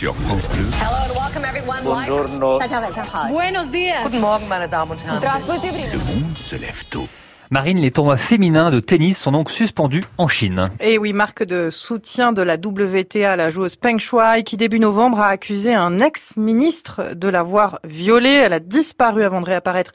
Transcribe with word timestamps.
sur 0.00 0.14
France 0.14 0.48
Bleu. 0.48 0.64
Hello 0.80 0.96
and 1.04 1.14
welcome 1.14 1.44
everyone. 1.44 1.82
Buongiorno. 1.82 2.58
Buenos 3.28 3.70
días. 3.70 4.02
Guten 4.02 4.22
Morgen, 4.22 4.48
meine 4.48 4.66
Damen 4.66 4.92
und 4.92 5.04
Herren. 5.04 5.20
Le 5.20 5.98
monde 6.14 6.38
se 6.38 6.56
lève 6.56 6.82
tôt. 6.88 7.06
Marine, 7.52 7.80
les 7.80 7.90
tournois 7.90 8.16
féminins 8.16 8.70
de 8.70 8.78
tennis 8.78 9.18
sont 9.18 9.32
donc 9.32 9.50
suspendus 9.50 10.04
en 10.18 10.28
Chine. 10.28 10.66
Et 10.78 10.98
oui, 10.98 11.12
marque 11.12 11.42
de 11.42 11.68
soutien 11.68 12.32
de 12.32 12.42
la 12.42 12.54
WTA, 12.54 13.34
la 13.34 13.50
joueuse 13.50 13.74
Peng 13.74 13.98
Shuai, 13.98 14.44
qui 14.44 14.56
début 14.56 14.78
novembre 14.78 15.18
a 15.18 15.26
accusé 15.26 15.74
un 15.74 15.98
ex-ministre 15.98 17.12
de 17.16 17.26
l'avoir 17.26 17.80
violée. 17.82 18.34
Elle 18.34 18.52
a 18.52 18.60
disparu 18.60 19.24
avant 19.24 19.40
de 19.40 19.46
réapparaître 19.46 19.90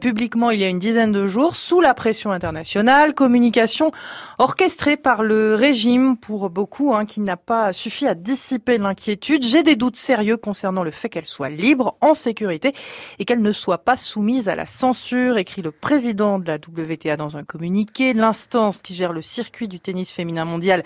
publiquement 0.00 0.50
il 0.50 0.60
y 0.60 0.64
a 0.64 0.68
une 0.70 0.78
dizaine 0.78 1.12
de 1.12 1.26
jours, 1.26 1.56
sous 1.56 1.82
la 1.82 1.92
pression 1.92 2.32
internationale. 2.32 3.12
Communication 3.12 3.90
orchestrée 4.38 4.96
par 4.96 5.22
le 5.22 5.56
régime 5.56 6.16
pour 6.16 6.48
beaucoup, 6.48 6.94
hein, 6.94 7.04
qui 7.04 7.20
n'a 7.20 7.36
pas 7.36 7.74
suffi 7.74 8.06
à 8.06 8.14
dissiper 8.14 8.78
l'inquiétude. 8.78 9.44
J'ai 9.44 9.62
des 9.62 9.76
doutes 9.76 9.96
sérieux 9.96 10.38
concernant 10.38 10.82
le 10.82 10.90
fait 10.90 11.10
qu'elle 11.10 11.26
soit 11.26 11.50
libre, 11.50 11.98
en 12.00 12.14
sécurité, 12.14 12.72
et 13.18 13.26
qu'elle 13.26 13.42
ne 13.42 13.52
soit 13.52 13.84
pas 13.84 13.98
soumise 13.98 14.48
à 14.48 14.56
la 14.56 14.64
censure, 14.64 15.36
écrit 15.36 15.60
le 15.60 15.70
président 15.70 16.38
de 16.38 16.46
la 16.46 16.54
WTA 16.54 16.93
dans 17.16 17.36
un 17.36 17.44
communiqué. 17.44 18.12
L'instance 18.14 18.82
qui 18.82 18.94
gère 18.94 19.12
le 19.12 19.22
circuit 19.22 19.68
du 19.68 19.80
tennis 19.80 20.12
féminin 20.12 20.44
mondial 20.44 20.82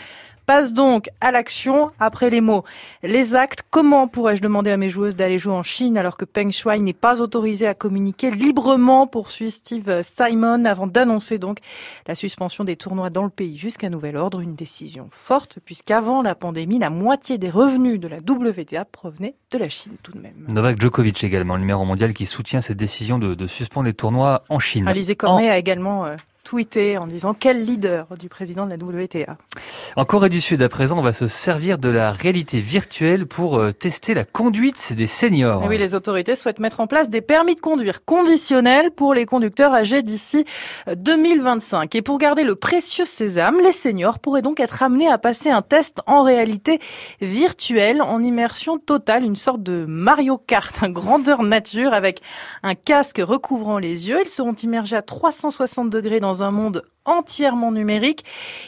passe 0.49 0.73
donc 0.73 1.11
à 1.21 1.31
l'action 1.31 1.91
après 2.01 2.31
les 2.31 2.41
mots. 2.41 2.65
Les 3.03 3.35
actes, 3.35 3.63
comment 3.69 4.09
pourrais-je 4.09 4.41
demander 4.41 4.71
à 4.71 4.79
mes 4.79 4.89
joueuses 4.89 5.15
d'aller 5.15 5.39
jouer 5.39 5.53
en 5.53 5.63
Chine 5.63 5.99
alors 5.99 6.17
que 6.17 6.25
Peng 6.25 6.51
Shuai 6.51 6.79
n'est 6.79 6.95
pas 6.95 7.21
autorisée 7.21 7.67
à 7.67 7.75
communiquer 7.75 8.31
librement, 8.31 9.07
poursuit 9.07 9.51
Steve 9.51 10.01
Simon 10.03 10.65
avant 10.65 10.87
d'annoncer 10.87 11.37
donc 11.37 11.59
la 12.07 12.15
suspension 12.15 12.65
des 12.65 12.77
tournois 12.77 13.11
dans 13.11 13.25
le 13.25 13.29
pays 13.29 13.59
jusqu'à 13.59 13.91
nouvel 13.91 14.17
ordre? 14.17 14.41
Une 14.41 14.55
décision 14.55 15.09
forte 15.11 15.59
puisqu'avant 15.67 16.23
la 16.23 16.35
pandémie, 16.35 16.79
la 16.79 16.89
moitié 16.89 17.37
des 17.37 17.51
revenus 17.51 18.01
de 18.01 18.09
la 18.09 18.17
WTA 18.17 18.87
provenaient 18.87 19.35
de 19.51 19.59
la 19.59 19.69
Chine 19.69 19.97
tout 20.03 20.13
de 20.13 20.19
même. 20.19 20.47
Novak 20.49 20.81
Djokovic 20.81 21.23
également, 21.25 21.57
le 21.57 21.61
numéro 21.61 21.85
mondial 21.85 22.15
qui 22.15 22.25
soutient 22.25 22.63
cette 22.63 22.79
décision 22.79 23.19
de, 23.19 23.35
de 23.35 23.47
suspendre 23.47 23.85
les 23.85 23.93
tournois 23.93 24.45
en 24.49 24.61
Chine. 24.61 24.89
Alizé 24.89 25.15
Cornet 25.15 25.51
a 25.51 25.59
également 25.59 26.07
euh, 26.07 26.17
tweeté 26.49 26.97
en 26.97 27.07
disant 27.07 27.35
quel 27.35 27.63
leader 27.63 28.07
du 28.19 28.31
président 28.31 28.65
de 28.65 28.71
la 28.71 28.77
WTA. 28.77 29.37
En 29.97 30.07
Corée 30.07 30.31
du 30.31 30.41
Sud, 30.41 30.63
à 30.63 30.71
présent, 30.71 30.99
on 30.99 31.03
va 31.03 31.13
se 31.13 31.27
servir 31.27 31.77
de 31.77 31.91
la 31.91 32.11
réalité 32.11 32.59
virtuelle 32.59 33.27
pour 33.27 33.59
euh, 33.59 33.71
tester 33.71 34.15
la 34.15 34.25
conduite 34.25 34.95
des 34.95 35.07
seniors. 35.07 35.63
Et 35.65 35.69
oui, 35.69 35.77
les 35.77 35.95
autorités 35.95 36.37
souhaitent 36.37 36.59
mettre 36.59 36.81
en 36.81 36.87
place 36.87 37.11
des 37.11 37.21
permis 37.21 37.55
de 37.55 37.61
conduire 37.61 38.03
conditionnels 38.07 38.93
pour 38.93 39.13
les 39.13 39.27
conducteurs 39.27 39.75
âgés 39.75 40.03
d'ici 40.03 40.47
2025. 40.87 41.95
Et 41.95 42.01
pour 42.01 42.17
garder 42.17 42.45
le 42.45 42.55
précieux 42.55 43.05
sésame, 43.05 43.61
les 43.61 43.73
seniors 43.73 44.19
pourraient 44.19 44.41
donc 44.41 44.59
être 44.59 44.83
amenés 44.83 45.11
à 45.11 45.19
passer 45.19 45.51
un 45.51 45.61
test 45.61 46.01
en 46.07 46.23
réalité 46.23 46.79
virtuelle, 47.21 48.01
en 48.01 48.23
immersion 48.23 48.79
totale, 48.79 49.23
une 49.23 49.37
sorte 49.37 49.63
de 49.63 49.85
Mario 49.87 50.39
Kart, 50.39 50.83
un 50.83 50.89
grandeur 50.89 51.43
nature 51.43 51.93
avec 51.93 52.23
un 52.63 52.75
casque 52.75 53.21
recouvrant 53.23 53.79
les 53.79 54.09
yeux. 54.09 54.21
Ils 54.25 54.31
seront 54.31 54.55
immergés 54.55 54.97
à 54.97 55.03
360 55.03 55.91
degrés 55.91 56.21
dans 56.21 56.38
un 56.43 56.51
monde 56.51 56.83
entièrement 57.09 57.73
numérique, 57.73 58.25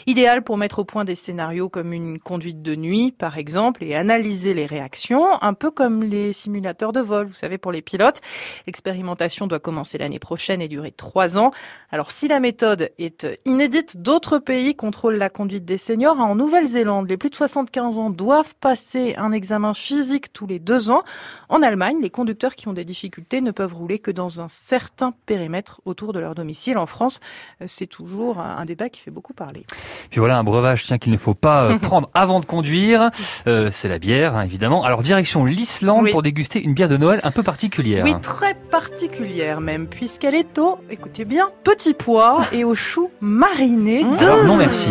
idéal 0.06 0.42
pour 0.42 0.56
mettre 0.56 0.80
au 0.80 0.84
point 0.84 1.05
des 1.05 1.14
scénarios 1.14 1.69
comme 1.69 1.92
une 1.92 2.19
conduite 2.19 2.62
de 2.62 2.74
nuit, 2.74 3.12
par 3.12 3.38
exemple, 3.38 3.84
et 3.84 3.94
analyser 3.94 4.55
les 4.55 4.66
réactions, 4.66 5.41
un 5.42 5.55
peu 5.55 5.70
comme 5.70 6.02
les 6.02 6.33
simulateurs 6.33 6.92
de 6.92 7.00
vol, 7.00 7.27
vous 7.27 7.34
savez, 7.34 7.58
pour 7.58 7.70
les 7.70 7.83
pilotes. 7.83 8.20
L'expérimentation 8.66 9.46
doit 9.46 9.58
commencer 9.58 9.98
l'année 9.98 10.18
prochaine 10.18 10.62
et 10.62 10.68
durer 10.68 10.91
trois 10.91 11.38
ans. 11.38 11.50
Alors, 11.91 12.11
si 12.11 12.28
la 12.28 12.41
méthode 12.41 12.91
est 12.98 13.27
inédite, 13.44 14.00
d'autres 14.00 14.38
pays 14.38 14.74
contrôlent 14.74 15.16
la 15.16 15.30
conduite 15.30 15.64
des 15.64 15.78
seniors. 15.78 16.18
En 16.18 16.34
Nouvelle-Zélande, 16.34 17.08
les 17.08 17.16
plus 17.16 17.30
de 17.30 17.34
75 17.34 17.98
ans 17.98 18.11
doivent 18.11 18.55
passer 18.56 19.14
un 19.16 19.33
examen 19.33 19.74
physique 19.74 20.33
tous 20.33 20.46
les 20.46 20.58
deux 20.58 20.91
ans. 20.91 21.02
En 21.48 21.62
Allemagne, 21.62 21.98
les 22.00 22.11
conducteurs 22.11 22.55
qui 22.55 22.68
ont 22.68 22.72
des 22.72 22.84
difficultés 22.84 23.41
ne 23.41 23.50
peuvent 23.50 23.74
rouler 23.74 23.98
que 23.98 24.11
dans 24.11 24.41
un 24.41 24.48
certain 24.48 25.12
périmètre 25.27 25.80
autour 25.84 26.12
de 26.12 26.20
leur 26.20 26.34
domicile. 26.34 26.78
En 26.78 26.86
France, 26.86 27.20
c'est 27.66 27.86
toujours 27.86 28.30
un 28.39 28.64
débat 28.64 28.89
qui 28.89 29.01
fait 29.01 29.11
beaucoup 29.11 29.33
parler. 29.35 29.64
Puis 30.11 30.20
voilà 30.20 30.39
un 30.39 30.45
breuvage 30.45 30.85
tiens 30.86 30.98
qu'il 30.98 31.13
ne 31.13 31.17
faut 31.18 31.35
pas 31.35 31.64
euh, 31.64 31.79
prendre 31.83 32.11
avant 32.14 32.41
de 32.41 32.46
conduire, 32.46 33.11
euh, 33.46 33.68
c'est 33.73 33.89
la 33.89 33.98
bière 33.98 34.36
hein, 34.36 34.42
évidemment. 34.42 34.85
Alors 34.85 35.02
direction 35.02 35.45
l'Islande 35.45 36.05
Oui. 36.05 36.11
pour 36.13 36.23
déguster 36.23 36.63
une 36.63 36.74
bière 36.74 36.89
de 36.89 36.96
Noël 36.96 37.20
un 37.24 37.30
peu 37.30 37.42
particulière. 37.42 38.05
Oui, 38.05 38.14
très 38.23 38.55
particulière 38.55 39.61
même, 39.61 39.86
puisqu'elle 39.86 40.35
est 40.35 40.58
au, 40.58 40.79
écoutez 40.91 41.24
bien, 41.24 41.48
petit 41.64 41.95
pois 41.95 42.45
et 42.52 42.64
au 42.64 42.74
chou 42.74 43.11
mariné. 43.20 44.05
Deux, 44.18 44.27
Alors 44.27 44.45
non, 44.45 44.57
merci. 44.57 44.89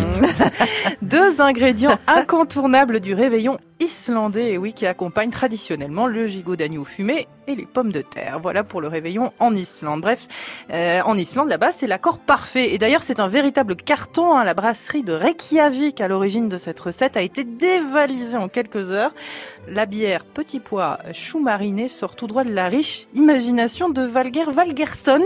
deux 1.02 1.42
ingrédients 1.42 1.98
incontournables 2.08 3.00
du 3.00 3.14
réveillon 3.14 3.58
islandais, 3.80 4.52
et 4.52 4.58
oui, 4.58 4.74
qui 4.74 4.86
accompagnent 4.86 5.30
traditionnellement 5.30 6.08
le 6.08 6.28
gigot 6.28 6.56
d'agneau 6.56 6.84
fumé 6.84 7.28
et 7.48 7.56
les 7.56 7.66
pommes 7.66 7.92
de 7.92 8.02
terre. 8.02 8.40
Voilà 8.42 8.64
pour 8.64 8.82
le 8.82 8.88
réveillon 8.88 9.32
en 9.40 9.56
Islande. 9.56 10.02
Bref, 10.02 10.28
euh, 10.72 11.02
en 11.02 11.18
Islande, 11.18 11.50
là-bas, 11.50 11.72
c'est 11.72 11.88
l'accord 11.88 12.20
parfait. 12.20 12.74
Et 12.74 12.78
d'ailleurs, 12.78 13.02
c'est 13.04 13.20
un 13.20 13.28
véritable 13.28 13.76
carton. 13.76 14.38
hein. 14.38 14.44
La 14.44 14.54
brasserie 14.54 15.04
de 15.04 15.14
Reykjavik, 15.14 16.02
à 16.02 16.08
l'origine 16.08 16.50
de 16.50 16.58
cette 16.58 16.80
recette, 16.80 17.18
a 17.18 17.22
été 17.22 17.44
dévalisée 17.44 18.38
en 18.38 18.48
quelques 18.50 18.92
heures. 18.92 19.14
La 19.68 19.86
bière 19.86 20.26
Petit 20.26 20.60
Pois 20.60 21.00
Chou 21.14 21.40
Mariné 21.40 21.88
sort 21.88 22.16
tout 22.16 22.28
droit 22.28 22.44
de 22.44 22.54
la 22.54 22.68
riche 22.68 23.08
imagination 23.16 23.90
de 23.90 24.02
Valger 24.02 24.46
Valgerson, 24.52 25.24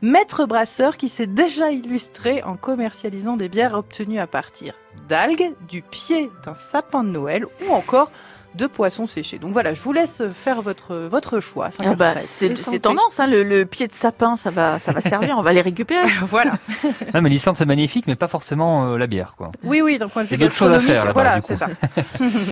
maître 0.00 0.46
brasseur 0.46 0.96
qui 0.96 1.08
s'est 1.08 1.26
déjà 1.26 1.70
illustré 1.70 2.42
en 2.42 2.56
commercialisant 2.56 3.36
des 3.36 3.48
bières 3.48 3.74
obtenues 3.74 4.18
à 4.18 4.26
partir 4.26 4.74
d'algues, 5.08 5.52
du 5.68 5.82
pied 5.82 6.30
d'un 6.44 6.54
sapin 6.54 7.04
de 7.04 7.10
Noël 7.10 7.44
ou 7.66 7.72
encore 7.72 8.10
de 8.54 8.66
poissons 8.66 9.06
séchés. 9.06 9.38
Donc 9.38 9.52
voilà, 9.52 9.74
je 9.74 9.82
vous 9.82 9.92
laisse 9.92 10.22
faire 10.32 10.62
votre, 10.62 10.96
votre 10.96 11.40
choix. 11.40 11.68
Ah 11.84 11.94
bah, 11.94 12.14
5h13. 12.20 12.56
c'est 12.56 12.78
tendance, 12.78 13.20
hein, 13.20 13.26
le, 13.26 13.42
le 13.42 13.66
pied 13.66 13.86
de 13.86 13.92
sapin, 13.92 14.36
ça 14.36 14.50
va, 14.50 14.78
ça 14.78 14.92
va 14.92 15.00
servir, 15.02 15.36
on 15.38 15.42
va 15.42 15.52
les 15.52 15.60
récupérer. 15.60 16.08
Voilà. 16.22 16.52
Ah, 17.12 17.20
mais 17.20 17.30
l'Islande 17.30 17.56
c'est 17.56 17.66
magnifique 17.66 18.06
mais 18.06 18.16
pas 18.16 18.28
forcément 18.28 18.86
euh, 18.92 18.98
la 18.98 19.06
bière 19.06 19.34
quoi. 19.36 19.50
Oui, 19.62 19.80
oui, 19.80 19.98
d'un 19.98 20.08
point 20.08 20.22
de 20.22 20.28
vue 20.28 20.34
Il 20.34 20.40
y 20.40 20.44
a 20.44 20.46
d'autres 20.46 20.56
choses 20.56 20.70
à 20.70 20.78
gastronomique, 20.78 21.02
faire, 21.02 21.04
là-bas, 21.06 21.12
voilà, 21.12 21.42
c'est 21.42 21.56
ça. 21.56 21.68